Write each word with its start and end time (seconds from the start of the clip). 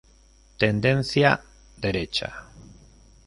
Tendencia: 0.57 1.41
derecha. 1.77 2.47